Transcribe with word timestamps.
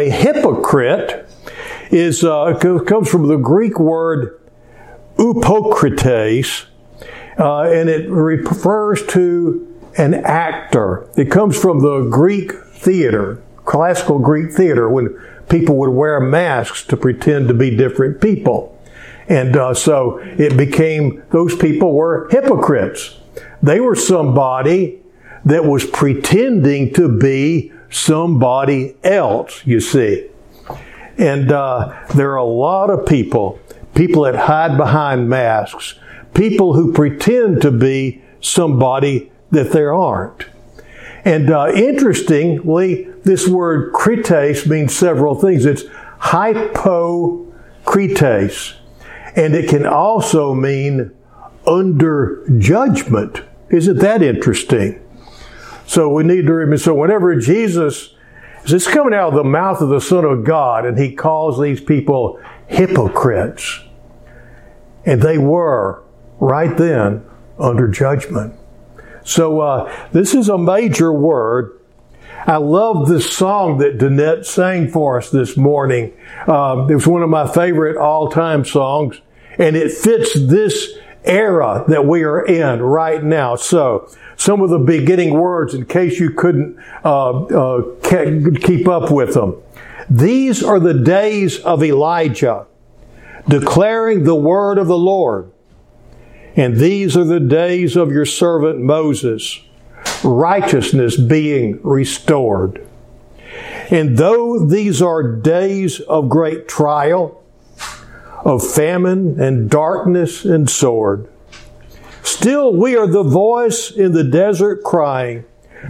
A 0.00 0.08
hypocrite 0.08 1.28
is 1.90 2.24
uh, 2.24 2.58
comes 2.86 3.10
from 3.10 3.28
the 3.28 3.36
Greek 3.36 3.78
word 3.78 4.40
upokrites, 5.18 6.64
uh, 7.38 7.64
and 7.64 7.90
it 7.90 8.08
refers 8.08 9.04
to 9.08 9.78
an 9.98 10.14
actor. 10.14 11.06
It 11.18 11.30
comes 11.30 11.60
from 11.60 11.80
the 11.80 12.08
Greek 12.08 12.50
theater, 12.72 13.42
classical 13.66 14.18
Greek 14.18 14.52
theater, 14.52 14.88
when 14.88 15.20
people 15.50 15.76
would 15.76 15.90
wear 15.90 16.18
masks 16.18 16.82
to 16.86 16.96
pretend 16.96 17.48
to 17.48 17.54
be 17.54 17.76
different 17.76 18.22
people. 18.22 18.82
And 19.28 19.54
uh, 19.54 19.74
so 19.74 20.16
it 20.18 20.56
became, 20.56 21.22
those 21.30 21.54
people 21.54 21.92
were 21.92 22.26
hypocrites. 22.30 23.18
They 23.62 23.80
were 23.80 23.96
somebody 23.96 25.02
that 25.44 25.66
was 25.66 25.84
pretending 25.84 26.94
to 26.94 27.06
be 27.06 27.74
somebody 27.90 28.96
else, 29.02 29.62
you 29.66 29.80
see. 29.80 30.28
And 31.18 31.52
uh, 31.52 32.06
there 32.14 32.30
are 32.32 32.36
a 32.36 32.44
lot 32.44 32.88
of 32.88 33.04
people, 33.04 33.58
people 33.94 34.22
that 34.22 34.36
hide 34.36 34.76
behind 34.78 35.28
masks, 35.28 35.96
people 36.32 36.74
who 36.74 36.92
pretend 36.92 37.60
to 37.62 37.70
be 37.70 38.22
somebody 38.40 39.30
that 39.50 39.72
they 39.72 39.82
aren't. 39.82 40.46
And 41.24 41.50
uh, 41.50 41.72
interestingly, 41.74 43.08
this 43.24 43.46
word 43.46 43.92
krites 43.92 44.66
means 44.66 44.94
several 44.96 45.34
things. 45.34 45.66
It's 45.66 45.84
hypokrites, 46.20 47.46
and 49.36 49.54
it 49.54 49.68
can 49.68 49.84
also 49.84 50.54
mean 50.54 51.10
under 51.66 52.46
judgment. 52.58 53.42
Isn't 53.68 53.98
that 53.98 54.22
interesting? 54.22 55.00
So 55.90 56.08
we 56.08 56.22
need 56.22 56.46
to 56.46 56.52
remember. 56.52 56.78
So 56.78 56.94
whenever 56.94 57.34
Jesus 57.34 58.14
is 58.64 58.86
coming 58.86 59.12
out 59.12 59.30
of 59.30 59.34
the 59.34 59.42
mouth 59.42 59.80
of 59.80 59.88
the 59.88 60.00
Son 60.00 60.24
of 60.24 60.44
God, 60.44 60.86
and 60.86 60.96
he 60.96 61.12
calls 61.12 61.60
these 61.60 61.80
people 61.80 62.40
hypocrites, 62.68 63.80
and 65.04 65.20
they 65.20 65.36
were 65.36 66.04
right 66.38 66.76
then 66.76 67.24
under 67.58 67.88
judgment. 67.88 68.54
So 69.24 69.58
uh, 69.58 70.08
this 70.12 70.32
is 70.32 70.48
a 70.48 70.56
major 70.56 71.12
word. 71.12 71.80
I 72.46 72.58
love 72.58 73.08
this 73.08 73.28
song 73.28 73.78
that 73.78 73.98
Danette 73.98 74.46
sang 74.46 74.86
for 74.86 75.18
us 75.18 75.30
this 75.30 75.56
morning. 75.56 76.12
Uh, 76.46 76.86
it 76.88 76.94
was 76.94 77.08
one 77.08 77.24
of 77.24 77.30
my 77.30 77.52
favorite 77.52 77.96
all-time 77.96 78.64
songs, 78.64 79.20
and 79.58 79.74
it 79.74 79.90
fits 79.90 80.34
this 80.34 80.98
era 81.24 81.84
that 81.88 82.06
we 82.06 82.22
are 82.22 82.44
in 82.44 82.82
right 82.82 83.22
now. 83.22 83.56
So, 83.56 84.08
some 84.36 84.62
of 84.62 84.70
the 84.70 84.78
beginning 84.78 85.34
words, 85.34 85.74
in 85.74 85.84
case 85.84 86.18
you 86.18 86.30
couldn't 86.30 86.78
uh, 87.04 87.44
uh, 87.44 87.82
keep 88.02 88.88
up 88.88 89.10
with 89.10 89.34
them. 89.34 89.56
These 90.08 90.62
are 90.62 90.80
the 90.80 90.94
days 90.94 91.60
of 91.60 91.84
Elijah, 91.84 92.66
declaring 93.48 94.24
the 94.24 94.34
word 94.34 94.78
of 94.78 94.86
the 94.86 94.98
Lord. 94.98 95.52
And 96.56 96.76
these 96.76 97.16
are 97.16 97.24
the 97.24 97.40
days 97.40 97.96
of 97.96 98.10
your 98.10 98.26
servant 98.26 98.80
Moses, 98.80 99.60
righteousness 100.24 101.16
being 101.16 101.78
restored. 101.82 102.86
And 103.90 104.16
though 104.16 104.64
these 104.64 105.02
are 105.02 105.22
days 105.22 106.00
of 106.00 106.28
great 106.28 106.66
trial, 106.66 107.39
of 108.50 108.68
famine 108.68 109.40
and 109.40 109.70
darkness 109.70 110.44
and 110.44 110.68
sword, 110.68 111.28
still 112.22 112.74
we 112.74 112.96
are 112.96 113.06
the 113.06 113.22
voice 113.22 113.92
in 113.92 114.12
the 114.12 114.24
desert 114.24 114.82
crying, 114.82 115.44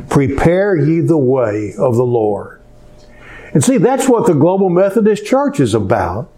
Prepare 0.08 0.77
ye 0.77 1.00
the 1.00 1.19
way 1.19 1.75
of 1.78 1.97
the 1.97 2.05
Lord. 2.05 2.61
And 3.52 3.64
see, 3.64 3.78
that's 3.78 4.08
what 4.08 4.27
the 4.27 4.34
Global 4.34 4.69
Methodist 4.69 5.27
Church 5.27 5.58
is 5.58 5.75
about. 5.75 6.30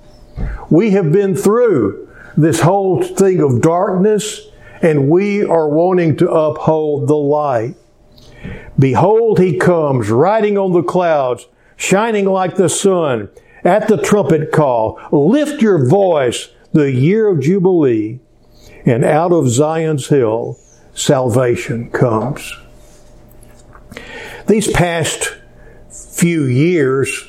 We 0.70 0.92
have 0.92 1.12
been 1.12 1.34
through 1.34 2.09
this 2.36 2.61
whole 2.61 3.03
thing 3.03 3.42
of 3.42 3.61
darkness, 3.61 4.48
and 4.81 5.11
we 5.11 5.45
are 5.45 5.69
wanting 5.69 6.17
to 6.19 6.30
uphold 6.30 7.08
the 7.08 7.17
light. 7.17 7.75
Behold, 8.79 9.39
he 9.39 9.58
comes 9.58 10.08
riding 10.08 10.57
on 10.57 10.73
the 10.73 10.83
clouds, 10.83 11.46
shining 11.77 12.25
like 12.25 12.57
the 12.57 12.69
sun, 12.69 13.29
at 13.64 13.89
the 13.89 13.96
trumpet 13.96 14.52
call. 14.52 15.00
Lift 15.11 15.62
your 15.62 15.89
voice, 15.89 16.48
the 16.73 16.90
year 16.90 17.28
of 17.28 17.40
Jubilee, 17.40 18.20
and 18.84 19.05
out 19.05 19.33
of 19.33 19.48
Zion's 19.48 20.08
hill, 20.08 20.58
salvation 20.95 21.90
comes. 21.90 22.56
These 24.46 24.70
past 24.72 25.36
few 25.90 26.45
years 26.45 27.28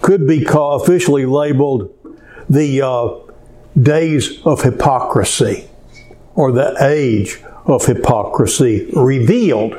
could 0.00 0.26
be 0.26 0.46
officially 0.48 1.26
labeled 1.26 1.94
the 2.48 2.82
uh, 2.82 3.14
days 3.80 4.40
of 4.44 4.62
hypocrisy 4.62 5.68
or 6.34 6.52
the 6.52 6.76
age 6.80 7.42
of 7.66 7.84
hypocrisy 7.84 8.90
revealed. 8.94 9.76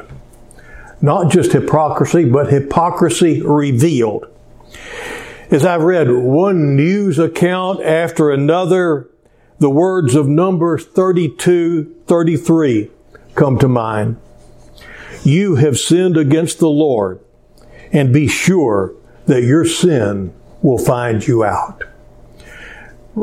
Not 1.01 1.31
just 1.31 1.53
hypocrisy, 1.53 2.25
but 2.25 2.51
hypocrisy 2.51 3.41
revealed. 3.41 4.27
As 5.51 5.65
I've 5.65 5.81
read 5.81 6.11
one 6.11 6.75
news 6.75 7.17
account 7.17 7.81
after 7.81 8.31
another, 8.31 9.09
the 9.57 9.69
words 9.69 10.15
of 10.15 10.27
Numbers 10.27 10.85
32, 10.85 12.03
33 12.05 12.91
come 13.35 13.57
to 13.59 13.67
mind. 13.67 14.17
You 15.23 15.55
have 15.55 15.77
sinned 15.77 16.17
against 16.17 16.59
the 16.59 16.69
Lord, 16.69 17.19
and 17.91 18.13
be 18.13 18.27
sure 18.27 18.93
that 19.25 19.43
your 19.43 19.65
sin 19.65 20.33
will 20.61 20.77
find 20.77 21.27
you 21.27 21.43
out 21.43 21.83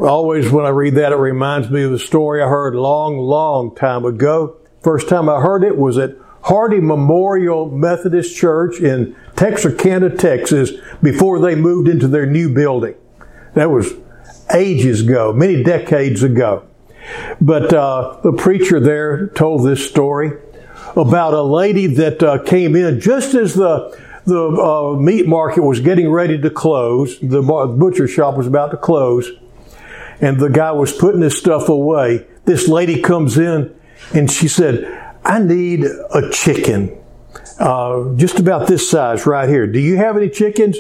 always 0.03 0.51
when 0.51 0.67
I 0.67 0.71
read 0.71 0.95
that, 0.97 1.13
it 1.13 1.17
reminds 1.17 1.71
me 1.71 1.83
of 1.83 1.93
a 1.93 1.99
story 1.99 2.43
I 2.43 2.49
heard 2.49 2.75
long, 2.75 3.19
long 3.19 3.75
time 3.75 4.05
ago. 4.05 4.57
First 4.83 5.09
time 5.09 5.29
I 5.29 5.41
heard 5.41 5.65
it 5.65 5.77
was 5.77 5.99
at 5.99 6.17
Hardy 6.47 6.79
Memorial 6.79 7.69
Methodist 7.69 8.37
Church 8.37 8.81
in 8.81 9.17
Texarkana, 9.35 10.17
Texas, 10.17 10.71
before 11.03 11.41
they 11.41 11.57
moved 11.57 11.89
into 11.89 12.07
their 12.07 12.25
new 12.25 12.49
building. 12.49 12.95
That 13.55 13.71
was 13.71 13.93
ages 14.55 15.03
ago, 15.03 15.33
many 15.33 15.65
decades 15.65 16.23
ago. 16.23 16.65
But 17.41 17.73
uh, 17.75 18.21
the 18.23 18.33
preacher 18.33 18.79
there 18.79 19.27
told 19.29 19.67
this 19.67 19.89
story 19.89 20.39
about 20.97 21.35
a 21.35 21.43
lady 21.43 21.89
that 21.89 22.23
uh, 22.23 22.43
came 22.45 22.77
in 22.77 23.01
just 23.01 23.35
as 23.35 23.55
the 23.55 24.07
the 24.25 24.43
uh, 24.45 24.97
meat 24.97 25.29
market 25.29 25.63
was 25.63 25.79
getting 25.79 26.11
ready 26.11 26.37
to 26.41 26.51
close. 26.51 27.19
The 27.21 27.43
butcher 27.43 28.09
shop 28.09 28.37
was 28.37 28.49
about 28.49 28.73
to 28.73 28.77
close 28.77 29.31
and 30.21 30.41
the 30.41 30.49
guy 30.49 30.73
was 30.73 30.93
putting 30.93 31.21
his 31.21 31.39
stuff 31.39 31.69
away. 31.69 32.27
This 32.45 32.67
lady 32.67 33.01
comes 33.03 33.39
in 33.39 33.73
and 34.13 34.31
she 34.31 34.49
said, 34.49 35.06
I 35.27 35.41
need 35.41 35.85
a 35.85 36.31
chicken, 36.31 36.97
uh, 37.59 38.15
just 38.15 38.39
about 38.39 38.69
this 38.69 38.89
size 38.89 39.27
right 39.27 39.49
here. 39.49 39.67
Do 39.67 39.81
you 39.81 39.97
have 39.97 40.17
any 40.17 40.31
chickens? 40.31 40.79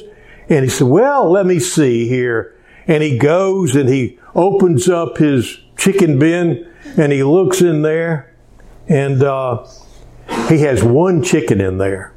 And 0.48 0.62
he 0.62 0.70
said, 0.70 0.86
Well, 0.86 1.28
let 1.28 1.46
me 1.46 1.58
see 1.58 2.06
here. 2.06 2.56
And 2.86 3.02
he 3.02 3.18
goes 3.18 3.74
and 3.74 3.88
he 3.88 4.20
opens 4.36 4.88
up 4.88 5.18
his 5.18 5.58
chicken 5.76 6.20
bin 6.20 6.72
and 6.96 7.10
he 7.10 7.24
looks 7.24 7.60
in 7.60 7.82
there 7.82 8.36
and 8.88 9.20
uh, 9.20 9.66
he 10.48 10.58
has 10.60 10.84
one 10.84 11.24
chicken 11.24 11.60
in 11.60 11.78
there. 11.78 12.12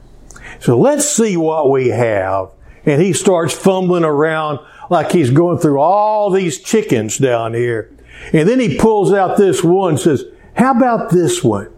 So 0.60 0.80
let's 0.80 1.10
see 1.10 1.36
what 1.36 1.72
we 1.72 1.88
have. 1.88 2.52
And 2.86 3.02
he 3.02 3.12
starts 3.12 3.56
fumbling 3.56 4.04
around 4.04 4.60
like 4.92 5.12
he's 5.12 5.32
going 5.32 5.58
through 5.58 5.80
all 5.80 6.30
these 6.30 6.62
chickens 6.62 7.18
down 7.18 7.56
here. 7.56 7.92
And 8.34 8.48
then 8.48 8.60
he 8.60 8.78
pulls 8.78 9.12
out 9.12 9.36
this 9.36 9.64
one 9.64 9.98
says, 9.98 10.26
How 10.54 10.78
about 10.78 11.10
this 11.10 11.44
one? 11.44 11.74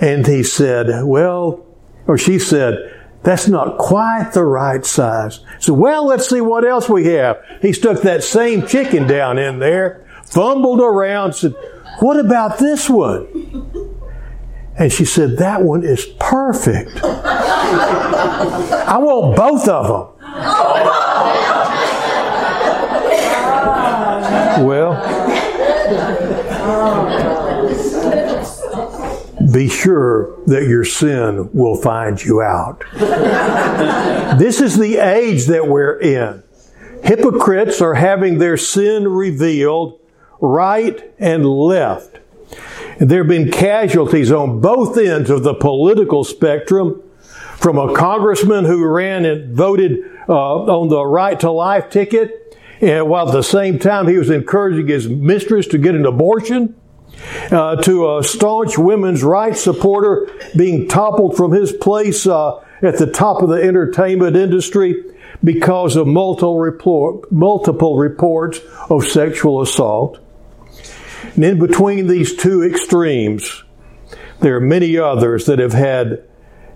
And 0.00 0.26
he 0.26 0.42
said, 0.42 1.04
Well, 1.04 1.64
or 2.06 2.18
she 2.18 2.38
said, 2.38 2.94
That's 3.22 3.48
not 3.48 3.78
quite 3.78 4.32
the 4.32 4.44
right 4.44 4.84
size. 4.84 5.40
So, 5.58 5.72
well, 5.74 6.06
let's 6.06 6.28
see 6.28 6.40
what 6.40 6.64
else 6.64 6.88
we 6.88 7.06
have. 7.06 7.42
He 7.60 7.72
stuck 7.72 8.02
that 8.02 8.22
same 8.22 8.66
chicken 8.66 9.06
down 9.06 9.38
in 9.38 9.58
there, 9.58 10.06
fumbled 10.24 10.80
around, 10.80 11.34
said, 11.34 11.54
What 12.00 12.18
about 12.18 12.58
this 12.58 12.88
one? 12.88 13.26
And 14.78 14.92
she 14.92 15.04
said, 15.04 15.38
That 15.38 15.62
one 15.62 15.82
is 15.84 16.06
perfect. 16.20 17.00
I 17.02 18.96
want 18.98 19.36
both 19.36 19.68
of 19.68 19.86
them. 19.88 20.14
Well, 24.64 24.92
be 29.52 29.68
sure 29.68 30.36
that 30.46 30.66
your 30.66 30.84
sin 30.84 31.50
will 31.52 31.76
find 31.76 32.22
you 32.22 32.42
out. 32.42 32.84
this 34.38 34.60
is 34.60 34.76
the 34.76 34.96
age 34.96 35.46
that 35.46 35.68
we're 35.68 35.98
in. 35.98 36.42
Hypocrites 37.04 37.80
are 37.80 37.94
having 37.94 38.38
their 38.38 38.56
sin 38.56 39.08
revealed 39.08 40.00
right 40.40 41.12
and 41.18 41.46
left. 41.46 42.18
There 42.98 43.18
have 43.18 43.28
been 43.28 43.50
casualties 43.50 44.32
on 44.32 44.60
both 44.60 44.98
ends 44.98 45.30
of 45.30 45.44
the 45.44 45.54
political 45.54 46.24
spectrum 46.24 47.02
from 47.56 47.78
a 47.78 47.94
congressman 47.94 48.64
who 48.64 48.84
ran 48.84 49.24
and 49.24 49.54
voted 49.54 50.00
uh, 50.28 50.64
on 50.64 50.88
the 50.88 51.04
right 51.04 51.38
to 51.40 51.50
life 51.50 51.90
ticket, 51.90 52.56
and 52.80 53.08
while 53.08 53.28
at 53.28 53.32
the 53.32 53.42
same 53.42 53.78
time 53.78 54.08
he 54.08 54.16
was 54.16 54.30
encouraging 54.30 54.88
his 54.88 55.08
mistress 55.08 55.66
to 55.68 55.78
get 55.78 55.94
an 55.94 56.06
abortion, 56.06 56.74
uh, 57.50 57.76
to 57.76 58.18
a 58.18 58.22
staunch 58.22 58.78
women's 58.78 59.22
rights 59.22 59.62
supporter 59.62 60.30
being 60.56 60.88
toppled 60.88 61.36
from 61.36 61.52
his 61.52 61.72
place 61.72 62.26
uh, 62.26 62.58
at 62.82 62.98
the 62.98 63.10
top 63.10 63.42
of 63.42 63.48
the 63.48 63.62
entertainment 63.62 64.36
industry 64.36 65.04
because 65.42 65.96
of 65.96 66.06
multiple, 66.06 66.58
report, 66.58 67.30
multiple 67.30 67.96
reports 67.96 68.60
of 68.90 69.04
sexual 69.04 69.60
assault. 69.60 70.18
And 71.34 71.44
in 71.44 71.58
between 71.58 72.06
these 72.06 72.34
two 72.36 72.62
extremes, 72.62 73.62
there 74.40 74.56
are 74.56 74.60
many 74.60 74.96
others 74.96 75.46
that 75.46 75.58
have 75.58 75.72
had 75.72 76.24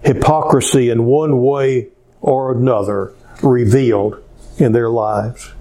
hypocrisy 0.04 0.90
in 0.90 1.04
one 1.04 1.40
way 1.40 1.88
or 2.20 2.52
another 2.52 3.14
revealed 3.42 4.22
in 4.58 4.72
their 4.72 4.90
lives. 4.90 5.52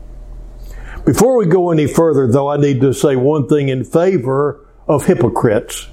Before 1.05 1.37
we 1.37 1.47
go 1.47 1.71
any 1.71 1.87
further, 1.87 2.27
though, 2.27 2.47
I 2.47 2.57
need 2.57 2.81
to 2.81 2.93
say 2.93 3.15
one 3.15 3.47
thing 3.47 3.69
in 3.69 3.83
favor 3.83 4.67
of 4.91 5.05
hypocrites. 5.05 5.87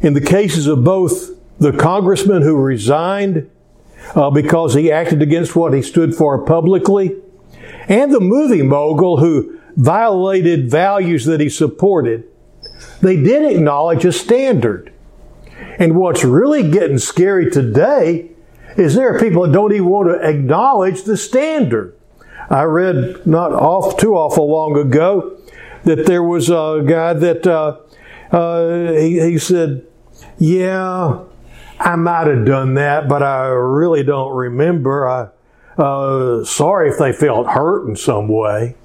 In 0.00 0.14
the 0.14 0.20
cases 0.20 0.66
of 0.66 0.84
both 0.84 1.30
the 1.58 1.72
congressman 1.72 2.42
who 2.42 2.56
resigned 2.56 3.50
uh, 4.14 4.30
because 4.30 4.74
he 4.74 4.90
acted 4.90 5.22
against 5.22 5.54
what 5.54 5.72
he 5.72 5.82
stood 5.82 6.14
for 6.14 6.44
publicly, 6.44 7.16
and 7.88 8.12
the 8.12 8.20
movie 8.20 8.62
mogul 8.62 9.18
who 9.18 9.60
violated 9.76 10.70
values 10.70 11.26
that 11.26 11.40
he 11.40 11.48
supported, 11.48 12.24
they 13.00 13.16
did 13.16 13.54
acknowledge 13.54 14.04
a 14.04 14.12
standard. 14.12 14.92
And 15.78 15.96
what's 15.96 16.24
really 16.24 16.70
getting 16.70 16.98
scary 16.98 17.50
today 17.50 18.30
is 18.76 18.94
there 18.94 19.14
are 19.14 19.18
people 19.18 19.42
that 19.42 19.52
don't 19.52 19.72
even 19.72 19.86
want 19.86 20.08
to 20.08 20.28
acknowledge 20.28 21.02
the 21.02 21.16
standard. 21.16 21.96
I 22.48 22.62
read 22.62 23.26
not 23.26 23.52
off 23.52 23.98
too 23.98 24.14
awful 24.14 24.50
long 24.50 24.76
ago 24.78 25.33
that 25.84 26.06
there 26.06 26.22
was 26.22 26.50
a 26.50 26.82
guy 26.86 27.12
that 27.12 27.46
uh, 27.46 27.78
uh, 28.30 28.92
he, 28.92 29.20
he 29.20 29.38
said, 29.38 29.86
"Yeah, 30.38 31.20
I 31.78 31.96
might 31.96 32.26
have 32.26 32.44
done 32.44 32.74
that, 32.74 33.08
but 33.08 33.22
I 33.22 33.46
really 33.46 34.02
don't 34.02 34.34
remember. 34.34 35.08
I 35.08 35.28
uh, 35.80 36.44
sorry 36.44 36.90
if 36.90 36.98
they 36.98 37.12
felt 37.12 37.48
hurt 37.48 37.86
in 37.88 37.96
some 37.96 38.28
way." 38.28 38.76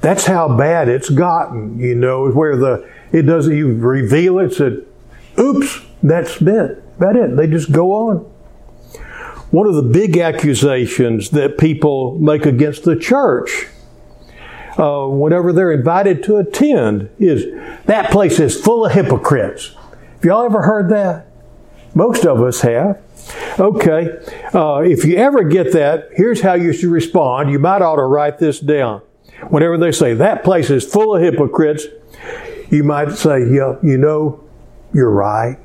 That's 0.00 0.26
how 0.26 0.56
bad 0.56 0.88
it's 0.88 1.08
gotten. 1.08 1.78
You 1.78 1.94
know, 1.94 2.30
where 2.30 2.56
the 2.56 2.88
it 3.12 3.22
doesn't 3.22 3.56
you 3.56 3.74
reveal 3.74 4.38
it. 4.38 4.52
Said, 4.52 4.84
"Oops, 5.38 5.82
that's 6.02 6.40
it. 6.40 6.82
About 6.96 7.16
it." 7.16 7.36
They 7.36 7.46
just 7.46 7.72
go 7.72 7.92
on. 7.92 8.32
One 9.50 9.68
of 9.68 9.74
the 9.74 9.82
big 9.82 10.18
accusations 10.18 11.30
that 11.30 11.56
people 11.56 12.18
make 12.18 12.46
against 12.46 12.82
the 12.84 12.96
church 12.96 13.68
uh, 14.78 15.06
whenever 15.06 15.52
they're 15.52 15.72
invited 15.72 16.22
to 16.24 16.36
attend 16.36 17.10
is 17.18 17.46
that 17.86 18.10
place 18.10 18.38
is 18.38 18.60
full 18.60 18.86
of 18.86 18.92
hypocrites. 18.92 19.74
Have 20.14 20.24
y'all 20.24 20.44
ever 20.44 20.62
heard 20.62 20.90
that? 20.90 21.26
Most 21.94 22.26
of 22.26 22.42
us 22.42 22.60
have. 22.60 23.00
Okay, 23.58 24.10
uh, 24.54 24.82
if 24.84 25.04
you 25.04 25.16
ever 25.16 25.42
get 25.44 25.72
that, 25.72 26.10
here's 26.12 26.42
how 26.42 26.54
you 26.54 26.72
should 26.72 26.90
respond. 26.90 27.50
You 27.50 27.58
might 27.58 27.82
ought 27.82 27.96
to 27.96 28.04
write 28.04 28.38
this 28.38 28.60
down. 28.60 29.00
Whenever 29.48 29.78
they 29.78 29.92
say 29.92 30.14
that 30.14 30.44
place 30.44 30.70
is 30.70 30.84
full 30.84 31.16
of 31.16 31.22
hypocrites, 31.22 31.86
you 32.70 32.84
might 32.84 33.12
say, 33.12 33.40
yeah, 33.50 33.76
you 33.82 33.98
know, 33.98 34.44
you're 34.92 35.10
right. 35.10 35.58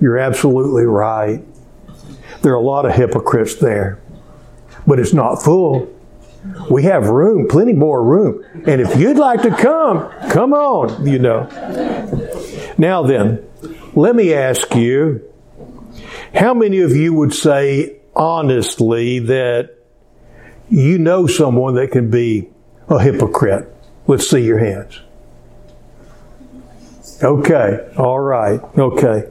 You're 0.00 0.18
absolutely 0.18 0.84
right. 0.84 1.42
There 2.42 2.52
are 2.52 2.56
a 2.56 2.60
lot 2.60 2.86
of 2.86 2.94
hypocrites 2.94 3.56
there, 3.56 4.00
but 4.86 4.98
it's 4.98 5.12
not 5.12 5.36
full. 5.36 5.88
We 6.70 6.84
have 6.84 7.08
room, 7.08 7.46
plenty 7.48 7.72
more 7.72 8.02
room. 8.02 8.44
And 8.66 8.80
if 8.80 8.96
you'd 8.96 9.18
like 9.18 9.42
to 9.42 9.50
come, 9.50 10.10
come 10.30 10.52
on, 10.52 11.06
you 11.06 11.18
know. 11.18 11.48
Now 12.78 13.02
then, 13.02 13.44
let 13.94 14.16
me 14.16 14.34
ask 14.34 14.74
you 14.74 15.22
how 16.34 16.54
many 16.54 16.80
of 16.80 16.96
you 16.96 17.14
would 17.14 17.34
say 17.34 17.96
honestly 18.16 19.18
that 19.20 19.78
you 20.68 20.98
know 20.98 21.26
someone 21.26 21.74
that 21.74 21.92
can 21.92 22.10
be 22.10 22.48
a 22.88 22.98
hypocrite? 23.00 23.68
Let's 24.06 24.28
see 24.28 24.44
your 24.44 24.58
hands. 24.58 25.00
Okay, 27.22 27.92
all 27.96 28.18
right, 28.18 28.60
okay. 28.76 29.30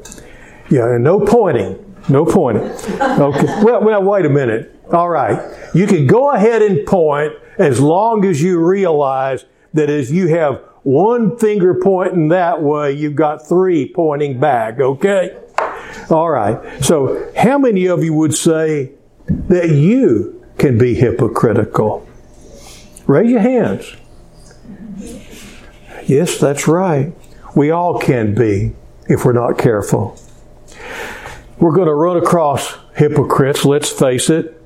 Yeah, 0.69 0.97
no 0.97 1.19
pointing. 1.19 1.91
No 2.09 2.25
pointing. 2.25 2.63
Okay. 2.63 3.63
Well, 3.63 3.83
well, 3.83 4.03
wait 4.03 4.25
a 4.25 4.29
minute. 4.29 4.75
All 4.91 5.09
right. 5.09 5.39
You 5.73 5.87
can 5.87 6.07
go 6.07 6.31
ahead 6.31 6.61
and 6.61 6.85
point 6.85 7.33
as 7.57 7.79
long 7.79 8.25
as 8.25 8.41
you 8.41 8.59
realize 8.59 9.45
that 9.73 9.89
as 9.89 10.11
you 10.11 10.27
have 10.27 10.61
one 10.83 11.37
finger 11.37 11.75
pointing 11.75 12.29
that 12.29 12.61
way, 12.61 12.91
you've 12.91 13.15
got 13.15 13.47
three 13.47 13.91
pointing 13.93 14.39
back. 14.39 14.79
Okay? 14.79 15.37
All 16.09 16.29
right. 16.29 16.83
So, 16.83 17.31
how 17.37 17.57
many 17.57 17.85
of 17.85 18.03
you 18.03 18.13
would 18.13 18.35
say 18.35 18.91
that 19.27 19.69
you 19.69 20.45
can 20.57 20.77
be 20.77 20.95
hypocritical? 20.95 22.07
Raise 23.07 23.29
your 23.29 23.39
hands. 23.39 23.95
Yes, 26.05 26.37
that's 26.37 26.67
right. 26.67 27.13
We 27.55 27.71
all 27.71 27.99
can 27.99 28.33
be 28.35 28.73
if 29.07 29.23
we're 29.23 29.33
not 29.33 29.57
careful. 29.57 30.17
We're 31.59 31.73
going 31.73 31.87
to 31.87 31.93
run 31.93 32.17
across 32.17 32.75
hypocrites, 32.95 33.63
let's 33.65 33.89
face 33.89 34.29
it. 34.29 34.60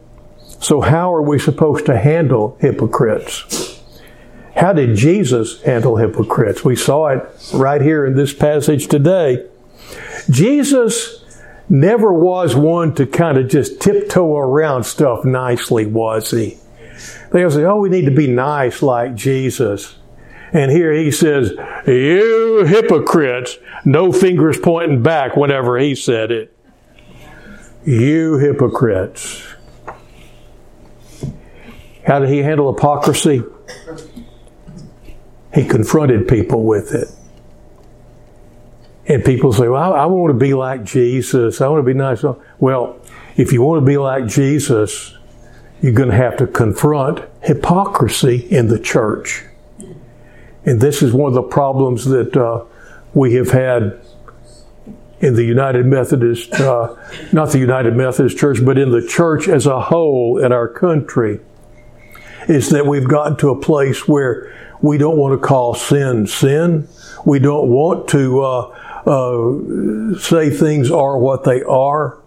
So, 0.66 0.82
how 0.82 1.14
are 1.14 1.22
we 1.22 1.38
supposed 1.38 1.86
to 1.86 1.96
handle 1.96 2.58
hypocrites? 2.60 3.80
How 4.56 4.74
did 4.74 4.96
Jesus 4.96 5.62
handle 5.62 5.98
hypocrites? 5.98 6.66
We 6.66 6.76
saw 6.76 7.10
it 7.10 7.24
right 7.54 7.80
here 7.80 8.04
in 8.04 8.16
this 8.16 8.34
passage 8.34 8.88
today. 8.88 9.46
Jesus 10.28 11.24
never 11.70 12.12
was 12.12 12.56
one 12.56 12.96
to 12.96 13.06
kind 13.06 13.38
of 13.38 13.48
just 13.48 13.80
tiptoe 13.80 14.38
around 14.38 14.86
stuff 14.86 15.24
nicely, 15.24 15.86
was 15.86 16.32
he? 16.32 16.58
They 17.32 17.48
say, 17.48 17.64
oh, 17.64 17.80
we 17.80 17.90
need 17.90 18.06
to 18.06 18.16
be 18.16 18.26
nice 18.26 18.82
like 18.82 19.14
Jesus. 19.14 19.98
And 20.52 20.72
here 20.72 20.92
he 20.92 21.12
says, 21.12 21.52
you 21.86 22.66
hypocrites, 22.66 23.60
no 23.86 24.12
fingers 24.12 24.58
pointing 24.58 25.04
back 25.04 25.38
whenever 25.38 25.78
he 25.78 25.94
said 25.94 26.32
it. 26.32 26.58
You 27.86 28.40
hypocrites. 28.40 29.44
How 32.06 32.19
did 32.19 32.30
he 32.30 32.40
handle 32.40 32.74
hypocrisy? 32.74 33.44
He 35.54 35.66
confronted 35.66 36.28
people 36.28 36.64
with 36.64 36.94
it. 36.94 37.07
And 39.07 39.24
people 39.24 39.54
say, 39.54 39.68
well, 39.68 39.94
I, 39.94 40.04
I 40.04 40.06
want 40.07 40.31
to 40.31 40.38
be 40.38 40.54
like 40.54 40.83
Jesus. 40.83 41.62
I 41.62 41.68
want 41.68 41.80
to 41.80 41.85
be 41.85 41.97
nice. 41.97 42.24
Well, 42.59 43.00
if 43.38 43.52
you 43.52 43.62
want 43.62 43.81
to 43.81 43.85
be 43.85 43.97
like 43.97 44.28
Jesus, 44.28 45.16
you're 45.81 45.94
going 45.94 46.09
to 46.09 46.16
have 46.16 46.38
to 46.38 46.47
confront 46.47 47.21
hypocrisy 47.44 48.47
in 48.50 48.68
the 48.68 48.80
church. 48.80 49.44
And 50.66 50.81
this 50.81 51.04
is 51.04 51.14
one 51.14 51.30
of 51.30 51.35
the 51.35 51.44
problems 51.44 52.06
that 52.06 52.35
uh, 52.35 52.66
we 53.14 53.35
have 53.35 53.52
had 53.52 54.00
in 55.19 55.35
the 55.35 55.44
United 55.44 55.85
Methodist, 55.85 56.54
uh, 56.56 56.95
not 57.31 57.52
the 57.52 57.59
United 57.59 57.95
Methodist 57.95 58.38
Church, 58.38 58.64
but 58.64 58.78
in 58.78 58.92
the 58.92 59.06
church 59.06 59.47
as 59.47 59.66
a 59.66 59.80
whole 59.80 60.44
in 60.44 60.52
our 60.52 60.68
country, 60.68 61.40
is 62.47 62.69
that 62.69 62.85
we've 62.85 63.07
gotten 63.07 63.37
to 63.37 63.49
a 63.49 63.59
place 63.59 64.07
where 64.07 64.54
we 64.81 64.97
don't 64.97 65.18
want 65.18 65.40
to 65.40 65.47
call 65.47 65.73
sin 65.73 66.28
sin. 66.28 66.87
We 67.25 67.40
don't 67.40 67.69
want 67.69 68.07
to 68.09 68.42
uh, 68.42 68.61
uh, 69.06 70.19
say 70.19 70.49
things 70.49 70.92
are 70.92 71.18
what 71.18 71.44
they 71.44 71.64
are, 71.64 72.19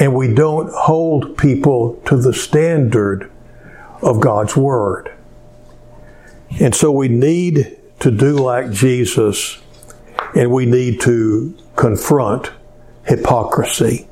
and 0.00 0.14
we 0.14 0.32
don't 0.32 0.72
hold 0.72 1.36
people 1.38 2.00
to 2.06 2.16
the 2.16 2.32
standard 2.32 3.30
of 4.02 4.20
God's 4.20 4.56
Word. 4.56 5.12
And 6.60 6.74
so 6.74 6.90
we 6.90 7.08
need 7.08 7.78
to 8.00 8.10
do 8.10 8.32
like 8.32 8.72
Jesus, 8.72 9.60
and 10.34 10.50
we 10.50 10.66
need 10.66 11.00
to 11.02 11.56
confront 11.76 12.50
hypocrisy. 13.06 14.08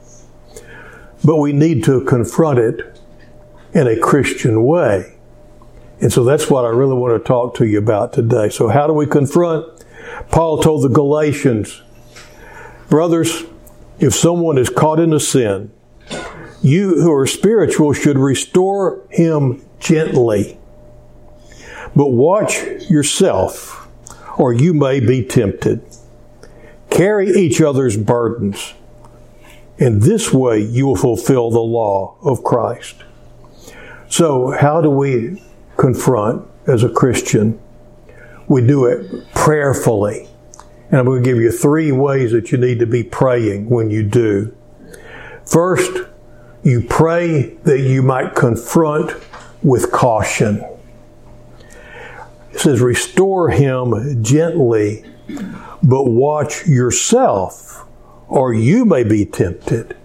But 1.24 1.36
we 1.36 1.52
need 1.52 1.84
to 1.84 2.04
confront 2.04 2.58
it 2.58 2.98
in 3.72 3.86
a 3.86 3.98
Christian 3.98 4.64
way. 4.64 5.16
And 6.00 6.12
so 6.12 6.24
that's 6.24 6.48
what 6.48 6.64
I 6.64 6.68
really 6.68 6.94
want 6.94 7.22
to 7.22 7.26
talk 7.26 7.54
to 7.56 7.66
you 7.66 7.78
about 7.78 8.14
today. 8.14 8.48
So, 8.48 8.68
how 8.68 8.86
do 8.86 8.94
we 8.94 9.06
confront? 9.06 9.66
Paul 10.30 10.62
told 10.62 10.82
the 10.82 10.88
Galatians, 10.88 11.82
brothers, 12.88 13.44
if 13.98 14.14
someone 14.14 14.56
is 14.56 14.70
caught 14.70 14.98
in 14.98 15.12
a 15.12 15.20
sin, 15.20 15.70
you 16.62 17.00
who 17.02 17.12
are 17.12 17.26
spiritual 17.26 17.92
should 17.92 18.18
restore 18.18 19.02
him 19.10 19.62
gently. 19.78 20.58
But 21.94 22.08
watch 22.08 22.62
yourself, 22.88 23.88
or 24.38 24.52
you 24.52 24.72
may 24.72 25.00
be 25.00 25.24
tempted. 25.24 25.82
Carry 26.88 27.30
each 27.30 27.60
other's 27.60 27.96
burdens. 27.96 28.74
In 29.76 30.00
this 30.00 30.32
way, 30.32 30.60
you 30.60 30.86
will 30.86 30.96
fulfill 30.96 31.50
the 31.50 31.60
law 31.60 32.16
of 32.22 32.42
Christ. 32.42 32.96
So, 34.08 34.50
how 34.50 34.80
do 34.80 34.90
we 34.90 35.42
confront 35.80 36.46
as 36.66 36.84
a 36.84 36.90
Christian? 36.90 37.58
We 38.46 38.66
do 38.66 38.84
it 38.84 39.32
prayerfully. 39.32 40.28
And 40.90 40.98
I'm 40.98 41.06
going 41.06 41.22
to 41.22 41.28
give 41.28 41.38
you 41.38 41.50
three 41.50 41.90
ways 41.90 42.32
that 42.32 42.52
you 42.52 42.58
need 42.58 42.80
to 42.80 42.86
be 42.86 43.02
praying 43.02 43.70
when 43.70 43.90
you 43.90 44.02
do. 44.02 44.54
First, 45.46 46.06
you 46.62 46.82
pray 46.82 47.54
that 47.62 47.80
you 47.80 48.02
might 48.02 48.34
confront 48.34 49.12
with 49.62 49.90
caution. 49.90 50.62
It 52.52 52.58
says, 52.58 52.80
restore 52.80 53.48
him 53.50 54.22
gently, 54.22 55.04
but 55.82 56.04
watch 56.04 56.66
yourself, 56.66 57.86
or 58.28 58.52
you 58.52 58.84
may 58.84 59.04
be 59.04 59.24
tempted. 59.24 59.96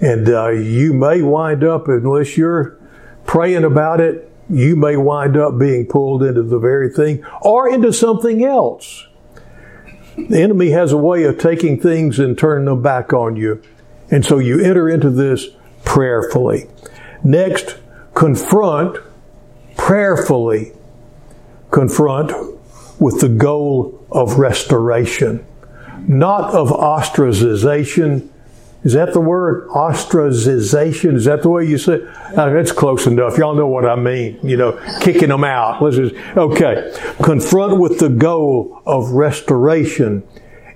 And 0.00 0.28
uh, 0.28 0.50
you 0.50 0.94
may 0.94 1.20
wind 1.20 1.64
up, 1.64 1.88
unless 1.88 2.36
you're 2.36 2.78
praying 3.26 3.64
about 3.64 4.00
it, 4.00 4.25
you 4.48 4.76
may 4.76 4.96
wind 4.96 5.36
up 5.36 5.58
being 5.58 5.86
pulled 5.86 6.22
into 6.22 6.42
the 6.42 6.58
very 6.58 6.90
thing 6.90 7.24
or 7.42 7.68
into 7.68 7.92
something 7.92 8.44
else. 8.44 9.06
The 10.16 10.40
enemy 10.40 10.70
has 10.70 10.92
a 10.92 10.96
way 10.96 11.24
of 11.24 11.38
taking 11.38 11.80
things 11.80 12.18
and 12.18 12.38
turning 12.38 12.66
them 12.66 12.82
back 12.82 13.12
on 13.12 13.36
you. 13.36 13.62
And 14.10 14.24
so 14.24 14.38
you 14.38 14.60
enter 14.60 14.88
into 14.88 15.10
this 15.10 15.48
prayerfully. 15.84 16.68
Next, 17.24 17.76
confront 18.14 18.98
prayerfully. 19.76 20.72
Confront 21.70 22.32
with 22.98 23.20
the 23.20 23.28
goal 23.28 24.06
of 24.10 24.38
restoration, 24.38 25.44
not 26.06 26.54
of 26.54 26.68
ostracization. 26.68 28.28
Is 28.86 28.92
that 28.92 29.12
the 29.12 29.20
word? 29.20 29.66
Ostracization? 29.70 31.16
Is 31.16 31.24
that 31.24 31.42
the 31.42 31.48
way 31.48 31.64
you 31.64 31.76
say 31.76 31.94
it? 31.94 32.08
Uh, 32.38 32.50
that's 32.50 32.70
close 32.70 33.08
enough. 33.08 33.36
Y'all 33.36 33.56
know 33.56 33.66
what 33.66 33.84
I 33.84 33.96
mean. 33.96 34.38
You 34.44 34.56
know, 34.56 34.98
kicking 35.00 35.30
them 35.30 35.42
out. 35.42 35.82
Let's 35.82 35.96
just, 35.96 36.14
okay. 36.36 36.96
Confront 37.20 37.80
with 37.80 37.98
the 37.98 38.08
goal 38.08 38.80
of 38.86 39.10
restoration 39.10 40.22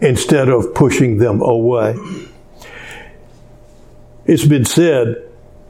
instead 0.01 0.49
of 0.49 0.75
pushing 0.75 1.19
them 1.19 1.41
away. 1.41 1.95
It's 4.27 4.45
been 4.45 4.65
said 4.65 5.23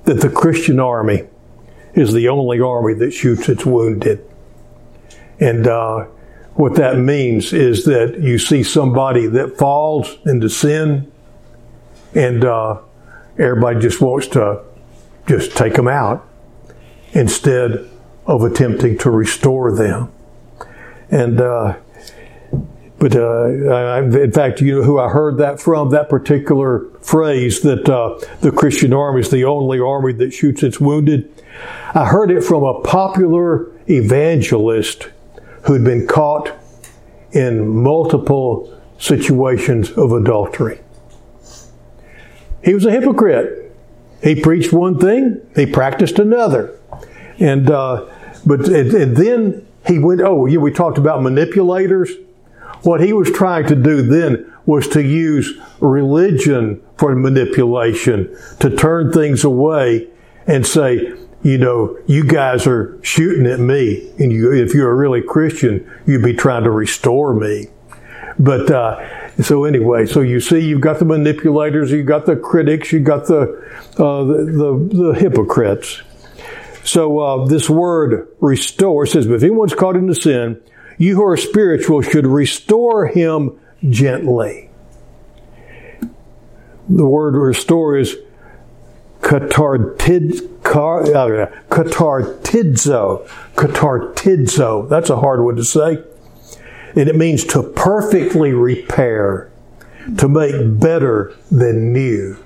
that 0.05 0.23
the 0.23 0.31
Christian 0.31 0.81
army 0.81 1.25
is 1.93 2.15
the 2.15 2.31
only 2.31 2.59
army 2.59 2.95
that 2.95 3.11
shoots 3.11 3.51
its 3.51 3.67
wounded. 3.67 4.25
And 5.41 5.67
uh, 5.67 6.07
what 6.55 6.77
that 6.77 6.97
means 6.97 7.53
is 7.53 7.85
that 7.85 8.19
you 8.19 8.39
see 8.39 8.63
somebody 8.63 9.27
that 9.27 9.59
falls 9.59 10.17
into 10.25 10.49
sin, 10.49 11.13
and 12.15 12.45
uh, 12.45 12.81
everybody 13.39 13.81
just 13.81 14.01
wants 14.01 14.27
to 14.29 14.63
just 15.27 15.57
take 15.57 15.75
them 15.75 15.89
out 15.89 16.27
instead 17.13 17.89
of 18.27 18.43
attempting 18.43 18.99
to 18.99 19.11
restore 19.11 19.75
them. 19.75 20.13
And 21.11 21.41
uh, 21.41 21.77
but 23.01 23.17
uh, 23.17 23.47
in 24.03 24.31
fact, 24.31 24.61
you 24.61 24.77
know 24.77 24.83
who 24.83 24.99
I 24.99 25.09
heard 25.09 25.39
that 25.39 25.59
from? 25.59 25.89
That 25.89 26.11
particular 26.11 26.85
phrase 27.01 27.63
that 27.63 27.89
uh, 27.89 28.19
the 28.43 28.53
Christian 28.53 28.93
army 28.93 29.21
is 29.21 29.31
the 29.31 29.45
only 29.45 29.81
army 29.81 30.13
that 30.15 30.33
shoots 30.33 30.63
its 30.63 30.79
wounded. 30.79 31.33
I 31.95 32.05
heard 32.07 32.31
it 32.31 32.45
from 32.45 32.63
a 32.63 32.81
popular 32.83 33.69
evangelist 33.89 35.09
who'd 35.63 35.83
been 35.83 36.07
caught 36.07 36.53
in 37.33 37.67
multiple 37.69 38.79
situations 38.99 39.91
of 39.93 40.13
adultery. 40.13 40.81
He 42.63 42.75
was 42.75 42.85
a 42.85 42.91
hypocrite. 42.91 43.75
He 44.23 44.41
preached 44.41 44.73
one 44.73 44.99
thing, 44.99 45.41
he 45.57 45.65
practiced 45.65 46.19
another, 46.19 46.79
and 47.39 47.71
uh, 47.71 48.07
but 48.45 48.69
and, 48.69 48.93
and 48.93 49.17
then 49.17 49.67
he 49.87 49.99
went. 49.99 50.21
Oh, 50.21 50.45
yeah, 50.45 50.59
we 50.59 50.73
talked 50.73 50.99
about 50.99 51.23
manipulators. 51.23 52.11
What 52.83 53.01
he 53.01 53.13
was 53.15 53.31
trying 53.31 53.67
to 53.69 53.75
do 53.75 54.03
then 54.03 54.53
was 54.67 54.89
to 54.89 55.03
use 55.03 55.59
religion 55.81 56.83
for 56.99 57.15
manipulation, 57.15 58.37
to 58.61 58.75
turn 58.77 59.11
things 59.11 59.43
away 59.43 60.09
and 60.47 60.67
say, 60.67 61.15
you 61.43 61.57
know, 61.57 61.99
you 62.07 62.25
guys 62.25 62.67
are 62.67 62.99
shooting 63.03 63.47
at 63.47 63.59
me, 63.59 64.11
and 64.19 64.33
you, 64.33 64.53
if 64.53 64.75
you're 64.75 64.91
a 64.91 64.95
really 64.95 65.23
Christian, 65.23 65.91
you'd 66.07 66.23
be 66.23 66.35
trying 66.35 66.65
to 66.65 66.71
restore 66.71 67.35
me. 67.35 67.69
But 68.39 68.71
uh, 68.71 68.99
so 69.45 69.65
anyway, 69.65 70.07
so 70.07 70.21
you 70.21 70.41
see, 70.41 70.61
you've 70.61 70.81
got 70.81 70.99
the 70.99 71.05
manipulators, 71.05 71.91
you've 71.91 72.07
got 72.07 72.27
the 72.27 72.37
critics, 72.37 72.93
you've 72.93 73.05
got 73.05 73.27
the 73.27 73.43
uh, 73.99 74.25
the, 74.25 74.35
the, 74.45 74.97
the 74.97 75.13
hypocrites. 75.19 76.03
So 76.85 77.19
uh, 77.19 77.47
this 77.47 77.69
word 77.71 78.29
restore 78.41 79.07
says, 79.07 79.27
"But 79.27 79.35
if 79.35 79.43
anyone's 79.43 79.75
caught 79.75 79.97
into 79.97 80.15
sin, 80.15 80.61
you 80.99 81.15
who 81.15 81.25
are 81.25 81.37
spiritual 81.37 82.03
should 82.03 82.27
restore 82.27 83.07
him 83.07 83.59
gently. 83.89 84.71
The 86.89 87.07
word 87.07 87.37
restore 87.37 87.97
is 87.97 88.17
katartid, 89.21 90.43
uh, 90.65 91.47
katartidzo. 91.71 93.27
Katartidzo. 93.55 94.89
That's 94.89 95.09
a 95.09 95.17
hard 95.17 95.43
one 95.43 95.57
to 95.57 95.65
say. 95.65 96.03
And 96.97 97.09
it 97.09 97.17
means 97.17 97.45
to 97.47 97.63
perfectly 97.63 98.53
repair, 98.53 99.51
to 100.19 100.29
make 100.29 100.55
better 100.81 101.35
than 101.51 101.93
new. 101.93 102.37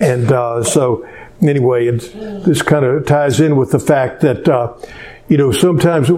And 0.00 0.30
uh, 0.32 0.62
so, 0.62 1.06
anyway, 1.42 1.90
this 1.90 2.62
kind 2.62 2.84
of 2.84 3.04
ties 3.06 3.40
in 3.40 3.56
with 3.56 3.72
the 3.72 3.78
fact 3.78 4.20
that, 4.22 4.48
uh, 4.48 4.74
you 5.28 5.36
know, 5.36 5.52
sometimes 5.52 6.08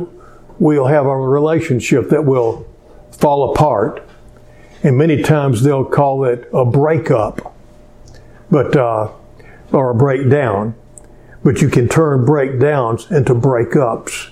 we'll 0.58 0.86
have 0.86 1.06
a 1.06 1.16
relationship 1.16 2.10
that 2.10 2.24
will 2.24 2.66
fall 3.12 3.52
apart. 3.52 4.06
And 4.82 4.96
many 4.96 5.22
times 5.22 5.62
they'll 5.62 5.84
call 5.84 6.24
it 6.24 6.48
a 6.52 6.64
breakup, 6.64 7.54
but, 8.50 8.76
uh, 8.76 9.10
or 9.72 9.90
a 9.90 9.94
breakdown. 9.94 10.74
But 11.42 11.62
you 11.62 11.68
can 11.68 11.88
turn 11.88 12.24
breakdowns 12.24 13.10
into 13.10 13.34
breakups. 13.34 14.30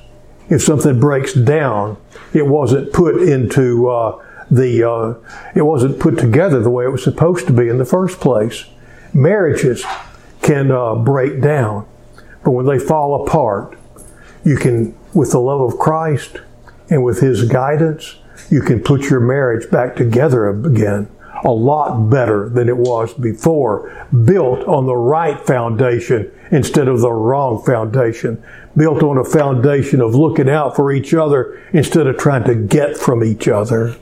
If 0.50 0.62
something 0.62 1.00
breaks 1.00 1.32
down, 1.32 1.96
it 2.32 2.46
wasn't 2.46 2.92
put 2.92 3.22
into, 3.22 3.88
uh, 3.88 4.22
the, 4.50 4.88
uh, 4.88 5.14
it 5.54 5.62
wasn't 5.62 5.98
put 5.98 6.18
together 6.18 6.60
the 6.60 6.70
way 6.70 6.84
it 6.84 6.90
was 6.90 7.04
supposed 7.04 7.46
to 7.46 7.52
be 7.52 7.68
in 7.68 7.78
the 7.78 7.84
first 7.84 8.20
place. 8.20 8.66
Marriages 9.12 9.84
can 10.42 10.70
uh, 10.70 10.94
break 10.94 11.40
down, 11.40 11.86
but 12.44 12.52
when 12.52 12.66
they 12.66 12.78
fall 12.78 13.26
apart, 13.26 13.78
you 14.44 14.56
can 14.56 14.96
with 15.14 15.32
the 15.32 15.40
love 15.40 15.60
of 15.60 15.78
Christ 15.78 16.40
and 16.90 17.02
with 17.02 17.20
His 17.20 17.44
guidance, 17.44 18.16
you 18.50 18.60
can 18.60 18.80
put 18.80 19.10
your 19.10 19.20
marriage 19.20 19.70
back 19.70 19.96
together 19.96 20.48
again 20.48 21.08
a 21.44 21.50
lot 21.50 22.10
better 22.10 22.48
than 22.48 22.68
it 22.68 22.76
was 22.76 23.14
before, 23.14 24.06
built 24.24 24.66
on 24.66 24.86
the 24.86 24.96
right 24.96 25.44
foundation 25.46 26.30
instead 26.50 26.88
of 26.88 27.00
the 27.00 27.12
wrong 27.12 27.62
foundation, 27.64 28.42
built 28.76 29.02
on 29.02 29.18
a 29.18 29.24
foundation 29.24 30.00
of 30.00 30.14
looking 30.14 30.48
out 30.48 30.74
for 30.74 30.92
each 30.92 31.14
other 31.14 31.62
instead 31.72 32.06
of 32.06 32.16
trying 32.16 32.44
to 32.44 32.54
get 32.54 32.96
from 32.96 33.22
each 33.22 33.48
other. 33.48 33.96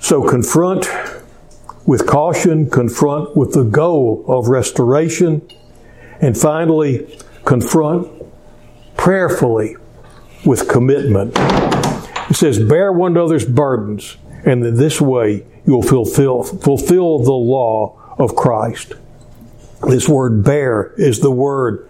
So 0.00 0.28
confront 0.28 0.86
with 1.86 2.06
caution, 2.06 2.70
confront 2.70 3.36
with 3.36 3.52
the 3.52 3.64
goal 3.64 4.24
of 4.28 4.48
restoration, 4.48 5.48
and 6.20 6.36
finally, 6.36 7.18
confront 7.44 8.08
prayerfully 8.96 9.76
with 10.44 10.68
commitment. 10.68 11.32
It 12.30 12.36
says, 12.36 12.58
bear 12.58 12.92
one 12.92 13.12
another's 13.12 13.44
burdens, 13.44 14.16
and 14.44 14.64
in 14.64 14.76
this 14.76 15.00
way 15.00 15.46
you 15.68 15.74
will 15.74 15.82
fulfill, 15.82 16.42
fulfill 16.44 17.18
the 17.18 17.30
law 17.30 17.94
of 18.18 18.34
Christ. 18.34 18.94
This 19.86 20.08
word 20.08 20.42
bear 20.42 20.94
is 20.96 21.20
the 21.20 21.30
word 21.30 21.86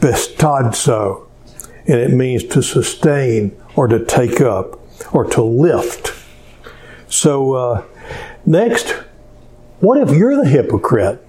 bestadzo, 0.00 1.26
and 1.86 1.98
it 1.98 2.10
means 2.10 2.44
to 2.44 2.62
sustain 2.62 3.58
or 3.74 3.88
to 3.88 4.04
take 4.04 4.42
up 4.42 4.78
or 5.14 5.24
to 5.30 5.42
lift. 5.42 6.12
So, 7.08 7.54
uh, 7.54 7.84
next, 8.44 8.90
what 9.80 9.96
if 9.96 10.14
you're 10.14 10.36
the 10.36 10.48
hypocrite? 10.50 11.26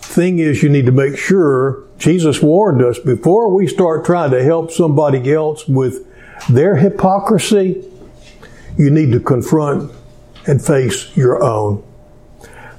Thing 0.00 0.38
is, 0.38 0.62
you 0.62 0.70
need 0.70 0.86
to 0.86 0.92
make 0.92 1.18
sure 1.18 1.84
Jesus 1.98 2.40
warned 2.40 2.80
us 2.82 2.98
before 2.98 3.54
we 3.54 3.66
start 3.66 4.06
trying 4.06 4.30
to 4.30 4.42
help 4.42 4.70
somebody 4.70 5.30
else 5.30 5.68
with 5.68 6.06
their 6.48 6.76
hypocrisy, 6.76 7.84
you 8.80 8.90
need 8.90 9.12
to 9.12 9.20
confront 9.20 9.92
and 10.46 10.64
face 10.64 11.14
your 11.16 11.42
own. 11.42 11.84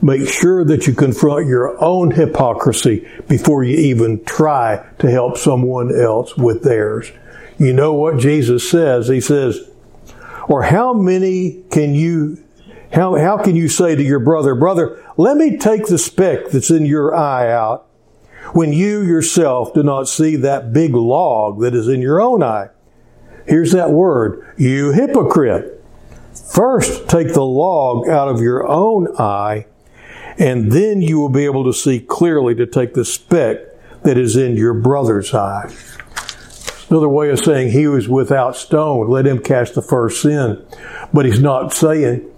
Make 0.02 0.28
sure 0.28 0.66
that 0.66 0.88
you 0.88 0.96
confront 0.96 1.46
your 1.46 1.82
own 1.82 2.10
hypocrisy 2.10 3.08
before 3.30 3.64
you 3.64 3.78
even 3.78 4.26
try 4.26 4.84
to 4.98 5.12
help 5.12 5.38
someone 5.38 5.94
else 5.96 6.36
with 6.36 6.64
theirs. 6.64 7.12
You 7.60 7.74
know 7.74 7.94
what 7.94 8.18
Jesus 8.18 8.68
says? 8.68 9.08
He 9.08 9.22
says, 9.22 9.70
or 10.48 10.64
how 10.64 10.94
many 10.94 11.64
can 11.70 11.94
you 11.94 12.44
How, 12.92 13.16
how 13.16 13.38
can 13.38 13.56
you 13.56 13.70
say 13.70 13.96
to 13.96 14.04
your 14.04 14.20
brother, 14.20 14.56
brother, 14.56 15.02
let 15.18 15.38
me 15.38 15.58
take 15.58 15.86
the 15.86 15.98
speck 15.98 16.50
that's 16.50 16.72
in 16.72 16.86
your 16.86 17.16
eye 17.16 17.50
out 17.50 17.88
when 18.54 18.74
you 18.74 19.02
yourself 19.04 19.74
do 19.74 19.84
not 19.84 20.10
see 20.10 20.36
that 20.38 20.74
big 20.74 20.94
log 20.94 21.62
that 21.62 21.74
is 21.74 21.88
in 21.88 22.02
your 22.02 22.20
own 22.20 22.42
eye? 22.44 22.70
Here's 23.46 23.72
that 23.72 23.92
word, 23.92 24.46
you 24.58 24.92
hypocrite. 24.92 25.81
First 26.52 27.08
take 27.08 27.34
the 27.34 27.46
log 27.46 28.10
out 28.10 28.28
of 28.28 28.42
your 28.42 28.68
own 28.68 29.08
eye, 29.18 29.68
and 30.38 30.70
then 30.70 31.02
you 31.02 31.18
will 31.18 31.30
be 31.30 31.46
able 31.46 31.64
to 31.64 31.74
see 31.74 32.02
clearly 32.02 32.56
to 32.56 32.66
take 32.66 32.94
the 32.94 33.06
speck 33.06 33.60
that 34.04 34.18
is 34.18 34.36
in 34.36 34.58
your 34.58 34.74
brother's 34.74 35.34
eye. 35.34 35.74
Another 36.90 37.08
way 37.08 37.30
of 37.30 37.40
saying 37.40 37.72
he 37.72 37.88
was 37.88 38.10
without 38.10 38.58
stone, 38.58 39.10
let 39.10 39.26
him 39.26 39.40
cast 39.40 39.76
the 39.76 39.82
first 39.82 40.22
sin. 40.22 40.62
But 41.14 41.26
he's 41.26 41.40
not 41.40 41.72
saying 41.72 42.30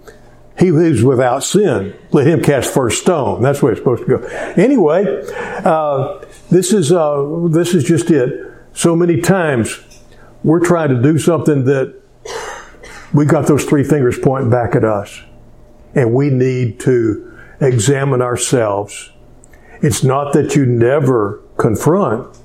he 0.60 0.68
who's 0.68 1.02
without 1.02 1.42
sin, 1.42 1.92
let 2.12 2.28
him 2.28 2.40
cast 2.40 2.72
first 2.72 3.02
stone. 3.02 3.42
That's 3.42 3.62
where 3.62 3.72
it's 3.72 3.80
supposed 3.80 4.06
to 4.06 4.18
go. 4.18 4.26
Anyway, 4.56 5.24
uh, 5.64 6.24
this 6.50 6.72
is 6.72 6.92
uh, 6.92 7.48
this 7.50 7.74
is 7.74 7.82
just 7.82 8.12
it. 8.12 8.52
So 8.74 8.94
many 8.94 9.20
times 9.20 9.80
we're 10.44 10.64
trying 10.64 10.90
to 10.90 11.02
do 11.02 11.18
something 11.18 11.64
that 11.64 12.03
we 13.14 13.24
got 13.24 13.46
those 13.46 13.64
three 13.64 13.84
fingers 13.84 14.18
pointing 14.18 14.50
back 14.50 14.74
at 14.74 14.84
us, 14.84 15.22
and 15.94 16.12
we 16.12 16.30
need 16.30 16.80
to 16.80 17.38
examine 17.60 18.20
ourselves. 18.20 19.10
It's 19.80 20.02
not 20.02 20.32
that 20.32 20.56
you 20.56 20.66
never 20.66 21.40
confront, 21.56 22.36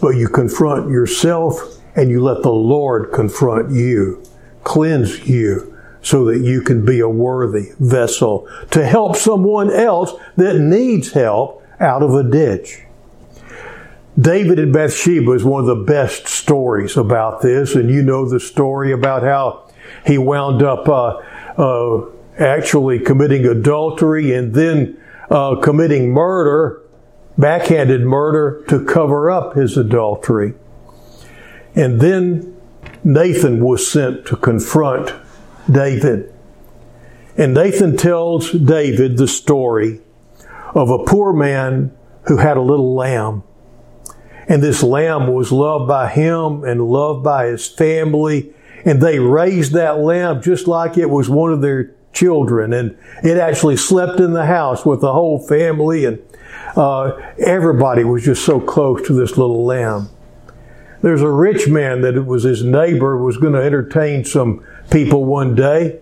but 0.00 0.10
you 0.10 0.28
confront 0.28 0.90
yourself 0.90 1.78
and 1.96 2.10
you 2.10 2.22
let 2.22 2.42
the 2.42 2.52
Lord 2.52 3.12
confront 3.12 3.72
you, 3.72 4.22
cleanse 4.62 5.26
you 5.26 5.76
so 6.02 6.24
that 6.26 6.40
you 6.40 6.60
can 6.62 6.84
be 6.84 7.00
a 7.00 7.08
worthy 7.08 7.72
vessel 7.78 8.48
to 8.70 8.84
help 8.84 9.16
someone 9.16 9.70
else 9.70 10.12
that 10.36 10.58
needs 10.58 11.12
help 11.12 11.62
out 11.80 12.02
of 12.02 12.14
a 12.14 12.22
ditch. 12.22 12.82
David 14.18 14.58
and 14.58 14.72
Bathsheba 14.72 15.32
is 15.32 15.44
one 15.44 15.60
of 15.60 15.66
the 15.66 15.84
best 15.84 16.28
stories 16.28 16.96
about 16.96 17.40
this, 17.40 17.74
and 17.74 17.90
you 17.90 18.02
know 18.02 18.28
the 18.28 18.40
story 18.40 18.92
about 18.92 19.22
how 19.22 19.69
he 20.06 20.18
wound 20.18 20.62
up 20.62 20.88
uh, 20.88 21.20
uh, 21.60 22.06
actually 22.38 22.98
committing 22.98 23.46
adultery 23.46 24.32
and 24.32 24.54
then 24.54 24.98
uh, 25.30 25.56
committing 25.56 26.10
murder, 26.10 26.82
backhanded 27.38 28.02
murder, 28.02 28.64
to 28.68 28.84
cover 28.84 29.30
up 29.30 29.54
his 29.54 29.76
adultery. 29.76 30.54
And 31.74 32.00
then 32.00 32.56
Nathan 33.04 33.64
was 33.64 33.90
sent 33.90 34.26
to 34.26 34.36
confront 34.36 35.14
David. 35.70 36.32
And 37.36 37.54
Nathan 37.54 37.96
tells 37.96 38.50
David 38.52 39.16
the 39.16 39.28
story 39.28 40.00
of 40.74 40.90
a 40.90 41.04
poor 41.04 41.32
man 41.32 41.96
who 42.26 42.38
had 42.38 42.56
a 42.56 42.62
little 42.62 42.94
lamb. 42.94 43.42
And 44.48 44.62
this 44.62 44.82
lamb 44.82 45.32
was 45.32 45.52
loved 45.52 45.86
by 45.88 46.08
him 46.08 46.64
and 46.64 46.88
loved 46.88 47.22
by 47.22 47.46
his 47.46 47.66
family. 47.68 48.52
And 48.84 49.00
they 49.00 49.18
raised 49.18 49.72
that 49.72 49.98
lamb 49.98 50.42
just 50.42 50.66
like 50.66 50.96
it 50.96 51.10
was 51.10 51.28
one 51.28 51.52
of 51.52 51.60
their 51.60 51.94
children. 52.12 52.72
And 52.72 52.96
it 53.22 53.36
actually 53.36 53.76
slept 53.76 54.20
in 54.20 54.32
the 54.32 54.46
house 54.46 54.84
with 54.84 55.00
the 55.00 55.12
whole 55.12 55.38
family. 55.38 56.04
And 56.04 56.22
uh, 56.76 57.12
everybody 57.38 58.04
was 58.04 58.24
just 58.24 58.44
so 58.44 58.60
close 58.60 59.06
to 59.06 59.12
this 59.12 59.36
little 59.36 59.64
lamb. 59.64 60.08
There's 61.02 61.22
a 61.22 61.30
rich 61.30 61.68
man 61.68 62.02
that 62.02 62.14
it 62.14 62.26
was 62.26 62.42
his 62.42 62.62
neighbor 62.62 63.16
was 63.16 63.36
going 63.36 63.54
to 63.54 63.62
entertain 63.62 64.24
some 64.24 64.64
people 64.90 65.24
one 65.24 65.54
day. 65.54 65.98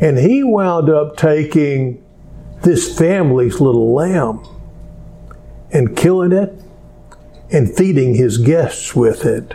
And 0.00 0.18
he 0.18 0.42
wound 0.44 0.90
up 0.90 1.16
taking 1.16 2.04
this 2.62 2.98
family's 2.98 3.60
little 3.60 3.94
lamb 3.94 4.46
and 5.72 5.96
killing 5.96 6.32
it 6.32 6.52
and 7.50 7.74
feeding 7.74 8.14
his 8.14 8.38
guests 8.38 8.94
with 8.94 9.24
it. 9.24 9.54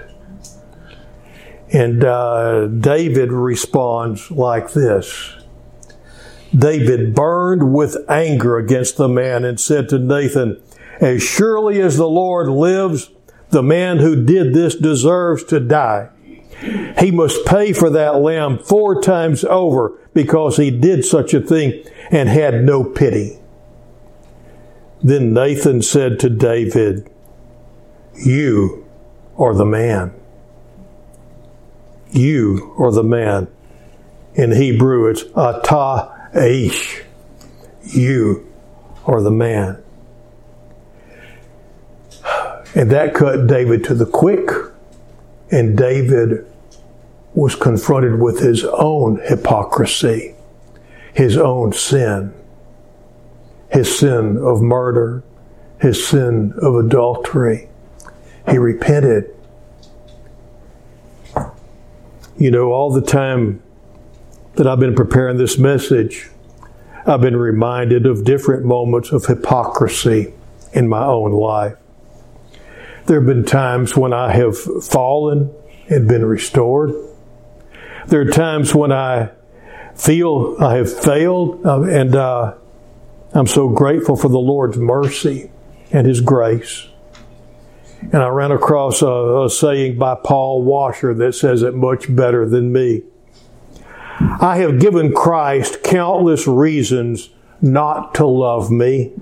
And 1.74 2.04
uh, 2.04 2.68
David 2.68 3.32
responds 3.32 4.30
like 4.30 4.74
this 4.74 5.36
David 6.56 7.16
burned 7.16 7.74
with 7.74 7.98
anger 8.10 8.58
against 8.58 8.98
the 8.98 9.08
man 9.08 9.46
and 9.46 9.60
said 9.60 9.88
to 9.90 10.00
Nathan, 10.00 10.62
As 11.00 11.24
surely 11.24 11.82
as 11.82 11.96
the 11.96 12.10
Lord 12.10 12.50
lives, 12.50 13.10
the 13.52 13.64
man 13.64 14.00
who 14.00 14.26
did 14.26 14.54
this 14.54 14.76
deserves 14.76 15.44
to 15.46 15.60
die. 15.60 16.10
He 17.00 17.10
must 17.10 17.46
pay 17.46 17.74
for 17.74 17.90
that 17.90 18.18
lamb 18.18 18.60
four 18.60 19.02
times 19.02 19.44
over 19.46 19.98
because 20.14 20.58
he 20.58 20.70
did 20.70 21.06
such 21.06 21.34
a 21.34 21.42
thing 21.42 21.84
and 22.12 22.30
had 22.30 22.64
no 22.64 22.84
pity. 22.84 23.40
Then 25.02 25.34
Nathan 25.34 25.82
said 25.82 26.20
to 26.20 26.30
David, 26.30 27.10
You 28.24 28.86
are 29.38 29.56
the 29.56 29.66
man. 29.66 30.14
You 32.12 32.76
are 32.78 32.92
the 32.92 33.04
man. 33.04 33.48
In 34.36 34.52
Hebrew, 34.52 35.10
it's 35.10 35.24
ata 35.36 36.30
aish. 36.34 37.04
You 37.84 38.48
are 39.06 39.22
the 39.22 39.32
man. 39.32 39.82
And 42.76 42.90
that 42.92 43.14
cut 43.14 43.48
David 43.48 43.84
to 43.86 43.94
the 43.94 44.06
quick. 44.06 44.50
And 45.52 45.78
David 45.78 46.46
was 47.34 47.56
confronted 47.56 48.20
with 48.20 48.40
his 48.40 48.64
own 48.64 49.20
hypocrisy, 49.26 50.36
his 51.14 51.38
own 51.38 51.74
sin, 51.74 52.34
his 53.70 53.98
sin 53.98 54.38
of 54.38 54.62
murder, 54.62 55.24
his 55.80 56.06
sin 56.06 56.54
of 56.62 56.76
adultery. 56.76 57.70
He 58.50 58.58
repented. 58.58 59.36
You 62.42 62.50
know, 62.50 62.72
all 62.72 62.92
the 62.92 63.04
time 63.04 63.62
that 64.56 64.66
I've 64.66 64.80
been 64.80 64.96
preparing 64.96 65.38
this 65.38 65.60
message, 65.60 66.28
I've 67.06 67.22
been 67.22 67.36
reminded 67.36 68.08
of 68.08 68.24
different 68.24 68.66
moments 68.66 69.12
of 69.12 69.28
hypocrisy 69.28 70.34
in 70.74 70.90
my 70.90 71.06
own 71.06 71.34
life. 71.34 71.76
There 73.06 73.20
have 73.20 73.28
been 73.28 73.46
times 73.46 73.96
when 73.96 74.12
I 74.12 74.32
have 74.32 74.58
fallen 74.58 75.54
and 75.88 76.08
been 76.08 76.26
restored. 76.26 76.96
There 78.08 78.22
are 78.22 78.32
times 78.32 78.74
when 78.74 78.92
I 78.92 79.30
feel 79.96 80.56
I 80.60 80.78
have 80.78 80.92
failed, 80.92 81.64
uh, 81.64 81.84
and 81.84 82.16
uh, 82.16 82.56
I'm 83.34 83.46
so 83.46 83.70
grateful 83.70 84.16
for 84.16 84.30
the 84.30 84.40
Lord's 84.40 84.78
mercy 84.78 85.52
and 85.92 86.08
His 86.08 86.22
grace. 86.22 86.88
And 88.02 88.18
I 88.18 88.28
ran 88.28 88.52
across 88.52 89.02
a, 89.02 89.44
a 89.46 89.50
saying 89.50 89.98
by 89.98 90.16
Paul 90.16 90.64
Washer 90.64 91.14
that 91.14 91.34
says 91.34 91.64
it 91.64 91.76
much 91.76 92.14
better 92.14 92.48
than 92.48 92.74
me. 92.74 93.04
I 94.20 94.58
have 94.58 94.80
given 94.80 95.14
Christ 95.14 95.84
countless 95.84 96.48
reasons 96.48 97.30
not 97.62 98.16
to 98.16 98.26
love 98.26 98.72
me. 98.72 99.14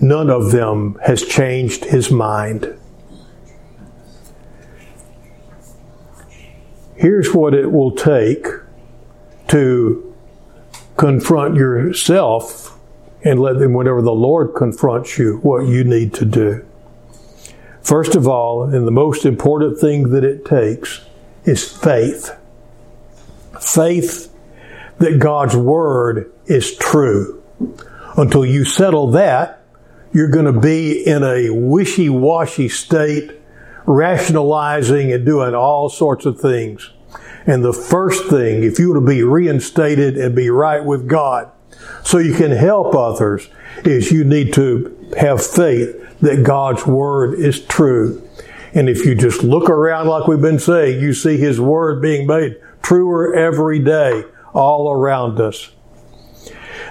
None 0.00 0.30
of 0.30 0.50
them 0.50 0.98
has 1.04 1.24
changed 1.24 1.84
his 1.84 2.10
mind. 2.10 2.76
here's 7.00 7.32
what 7.32 7.54
it 7.54 7.72
will 7.72 7.92
take 7.92 8.46
to 9.48 10.14
confront 10.98 11.56
yourself 11.56 12.78
and 13.24 13.40
let 13.40 13.58
them, 13.58 13.72
whenever 13.72 14.02
the 14.02 14.12
Lord 14.12 14.54
confronts 14.54 15.18
you, 15.18 15.38
what 15.38 15.66
you 15.66 15.82
need 15.82 16.12
to 16.14 16.24
do. 16.26 16.64
First 17.82 18.14
of 18.14 18.28
all, 18.28 18.64
and 18.64 18.86
the 18.86 18.92
most 18.92 19.24
important 19.24 19.78
thing 19.78 20.10
that 20.10 20.24
it 20.24 20.44
takes 20.44 21.00
is 21.44 21.66
faith. 21.66 22.36
Faith 23.60 24.32
that 24.98 25.18
God's 25.18 25.56
Word 25.56 26.30
is 26.46 26.76
true. 26.76 27.42
Until 28.16 28.44
you 28.44 28.64
settle 28.64 29.10
that, 29.12 29.62
you're 30.12 30.28
going 30.28 30.52
to 30.52 30.60
be 30.60 31.06
in 31.06 31.22
a 31.22 31.50
wishy-washy 31.50 32.68
state 32.68 33.32
rationalizing 33.86 35.12
and 35.12 35.24
doing 35.24 35.54
all 35.54 35.88
sorts 35.88 36.26
of 36.26 36.38
things. 36.38 36.90
And 37.46 37.64
the 37.64 37.72
first 37.72 38.26
thing, 38.26 38.62
if 38.62 38.78
you 38.78 38.92
want 38.92 39.06
to 39.06 39.10
be 39.10 39.22
reinstated 39.22 40.18
and 40.18 40.34
be 40.36 40.50
right 40.50 40.84
with 40.84 41.08
God, 41.08 41.50
so 42.04 42.18
you 42.18 42.34
can 42.34 42.50
help 42.50 42.94
others, 42.94 43.48
is 43.84 44.12
you 44.12 44.24
need 44.24 44.52
to 44.54 44.96
have 45.18 45.44
faith 45.44 46.18
that 46.20 46.42
God's 46.44 46.86
Word 46.86 47.38
is 47.38 47.64
true. 47.64 48.26
And 48.72 48.88
if 48.88 49.04
you 49.04 49.14
just 49.14 49.42
look 49.42 49.68
around 49.68 50.06
like 50.06 50.28
we've 50.28 50.40
been 50.40 50.58
saying, 50.58 51.00
you 51.00 51.12
see 51.12 51.36
His 51.36 51.60
Word 51.60 52.00
being 52.00 52.26
made 52.26 52.56
truer 52.82 53.34
every 53.34 53.78
day 53.78 54.24
all 54.52 54.90
around 54.90 55.40
us. 55.40 55.70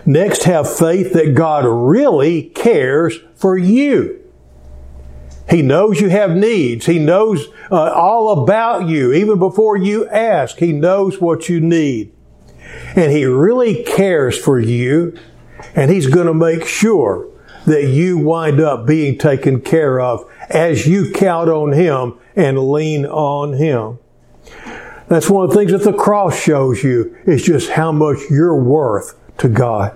Next, 0.06 0.44
have 0.44 0.78
faith 0.78 1.14
that 1.14 1.36
God 1.36 1.66
really 1.66 2.44
cares 2.44 3.18
for 3.36 3.58
you. 3.58 4.20
He 5.50 5.62
knows 5.62 6.00
you 6.00 6.10
have 6.10 6.32
needs. 6.32 6.86
He 6.86 7.00
knows 7.00 7.48
uh, 7.72 7.92
all 7.92 8.44
about 8.44 8.88
you. 8.88 9.14
Even 9.14 9.40
before 9.40 9.78
you 9.78 10.08
ask, 10.10 10.58
He 10.58 10.72
knows 10.72 11.20
what 11.20 11.50
you 11.50 11.60
need. 11.60 12.14
And 12.96 13.12
He 13.12 13.26
really 13.26 13.84
cares 13.84 14.38
for 14.38 14.60
you, 14.60 15.18
and 15.76 15.92
He's 15.92 16.08
going 16.08 16.28
to 16.28 16.34
make 16.34 16.66
sure 16.66 17.28
that 17.70 17.88
you 17.88 18.18
wind 18.18 18.60
up 18.60 18.88
being 18.88 19.16
taken 19.16 19.62
care 19.62 20.00
of 20.02 20.28
as 20.50 20.88
you 20.88 21.12
count 21.12 21.50
on 21.50 21.72
Him 21.72 22.16
and 22.36 22.72
lean 22.72 23.06
on 23.06 23.54
Him. 23.54 24.00
That's 25.08 25.30
one 25.30 25.46
of 25.46 25.52
the 25.52 25.56
things 25.56 25.72
that 25.72 25.84
the 25.84 25.94
cross 25.94 26.40
shows 26.40 26.84
you 26.84 27.16
is 27.26 27.44
just 27.44 27.70
how 27.70 27.92
much 27.92 28.18
you're 28.32 28.60
worth 28.60 29.16
to 29.38 29.50
God. 29.50 29.96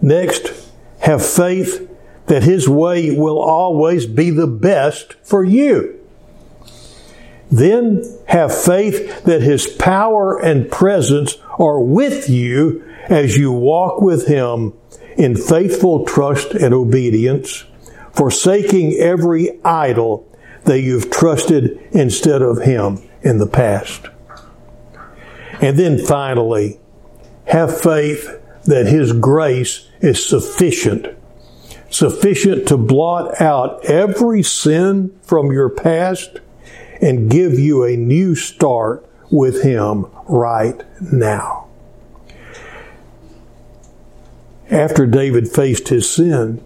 Next, 0.00 0.68
have 1.02 1.24
faith 1.24 1.88
that 2.26 2.42
His 2.42 2.68
way 2.68 3.16
will 3.16 3.40
always 3.40 4.06
be 4.06 4.30
the 4.30 4.48
best 4.48 5.14
for 5.22 5.44
you. 5.44 6.00
Then 7.52 8.02
have 8.26 8.52
faith 8.52 9.22
that 9.22 9.42
His 9.42 9.68
power 9.68 10.42
and 10.42 10.68
presence 10.68 11.36
are 11.56 11.78
with 11.78 12.28
you 12.28 12.84
as 13.08 13.36
you 13.36 13.52
walk 13.52 14.00
with 14.00 14.26
Him 14.26 14.72
in 15.16 15.36
faithful 15.36 16.04
trust 16.04 16.52
and 16.52 16.74
obedience, 16.74 17.64
forsaking 18.12 18.94
every 18.94 19.62
idol 19.64 20.28
that 20.64 20.80
you've 20.80 21.10
trusted 21.10 21.78
instead 21.92 22.42
of 22.42 22.62
Him 22.62 23.02
in 23.22 23.38
the 23.38 23.46
past. 23.46 24.06
And 25.60 25.78
then 25.78 25.98
finally, 25.98 26.80
have 27.46 27.80
faith 27.80 28.40
that 28.64 28.86
His 28.86 29.12
grace 29.12 29.88
is 30.00 30.24
sufficient. 30.24 31.06
Sufficient 31.90 32.66
to 32.68 32.76
blot 32.76 33.40
out 33.40 33.84
every 33.84 34.42
sin 34.42 35.18
from 35.22 35.52
your 35.52 35.68
past 35.68 36.40
and 37.00 37.30
give 37.30 37.58
you 37.58 37.84
a 37.84 37.96
new 37.96 38.34
start 38.34 39.06
with 39.30 39.62
Him 39.62 40.06
right 40.26 40.82
now. 41.00 41.61
After 44.72 45.06
David 45.06 45.48
faced 45.48 45.88
his 45.88 46.08
sin, 46.08 46.64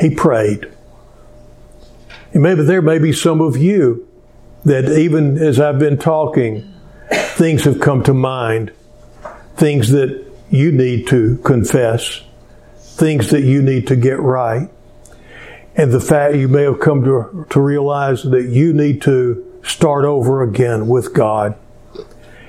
he 0.00 0.14
prayed. 0.14 0.66
And 2.32 2.42
maybe 2.42 2.62
there 2.62 2.80
may 2.80 2.98
be 2.98 3.12
some 3.12 3.42
of 3.42 3.58
you 3.58 4.08
that 4.64 4.86
even 4.98 5.36
as 5.36 5.60
I've 5.60 5.78
been 5.78 5.98
talking, 5.98 6.72
things 7.10 7.64
have 7.64 7.80
come 7.80 8.02
to 8.04 8.14
mind, 8.14 8.72
things 9.56 9.90
that 9.90 10.24
you 10.48 10.72
need 10.72 11.06
to 11.08 11.36
confess, 11.44 12.22
things 12.78 13.30
that 13.30 13.42
you 13.42 13.60
need 13.60 13.86
to 13.88 13.96
get 13.96 14.18
right. 14.18 14.70
And 15.76 15.92
the 15.92 16.00
fact 16.00 16.36
you 16.36 16.48
may 16.48 16.62
have 16.62 16.80
come 16.80 17.04
to, 17.04 17.46
to 17.50 17.60
realize 17.60 18.22
that 18.22 18.48
you 18.48 18.72
need 18.72 19.02
to 19.02 19.60
start 19.62 20.06
over 20.06 20.42
again 20.42 20.88
with 20.88 21.12
God. 21.12 21.56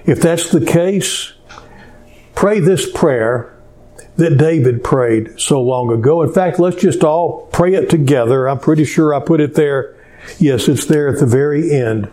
If 0.05 0.21
that's 0.21 0.51
the 0.51 0.65
case, 0.65 1.33
pray 2.33 2.61
this 2.61 2.89
prayer 2.89 3.54
that 4.17 4.37
David 4.37 4.83
prayed 4.83 5.39
so 5.39 5.61
long 5.61 5.91
ago. 5.91 6.21
In 6.21 6.31
fact, 6.31 6.59
let's 6.59 6.77
just 6.77 7.03
all 7.03 7.47
pray 7.51 7.73
it 7.73 7.89
together. 7.89 8.47
I'm 8.47 8.59
pretty 8.59 8.85
sure 8.85 9.13
I 9.13 9.19
put 9.19 9.41
it 9.41 9.55
there. 9.55 9.95
Yes, 10.39 10.67
it's 10.67 10.85
there 10.85 11.09
at 11.09 11.19
the 11.19 11.25
very 11.25 11.71
end. 11.71 12.09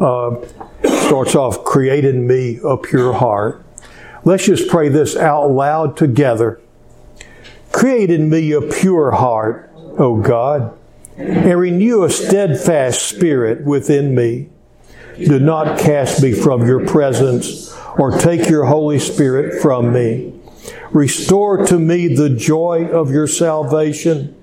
Uh, 0.00 0.36
starts 0.82 1.34
off, 1.34 1.64
create 1.64 2.04
in 2.04 2.26
me 2.26 2.58
a 2.64 2.76
pure 2.76 3.12
heart. 3.12 3.64
Let's 4.24 4.46
just 4.46 4.68
pray 4.68 4.88
this 4.88 5.16
out 5.16 5.48
loud 5.50 5.96
together. 5.96 6.60
Create 7.72 8.10
in 8.10 8.30
me 8.30 8.52
a 8.52 8.60
pure 8.60 9.10
heart, 9.12 9.70
O 9.98 10.20
God, 10.20 10.76
and 11.16 11.58
renew 11.58 12.04
a 12.04 12.10
steadfast 12.10 13.02
spirit 13.02 13.64
within 13.64 14.14
me. 14.14 14.48
Do 15.16 15.38
not 15.38 15.78
cast 15.78 16.22
me 16.22 16.32
from 16.32 16.66
your 16.66 16.86
presence 16.86 17.76
or 17.98 18.18
take 18.18 18.48
your 18.48 18.64
Holy 18.64 18.98
Spirit 18.98 19.60
from 19.60 19.92
me. 19.92 20.31
Restore 20.92 21.64
to 21.66 21.78
me 21.78 22.14
the 22.14 22.28
joy 22.28 22.86
of 22.86 23.10
your 23.10 23.26
salvation 23.26 24.36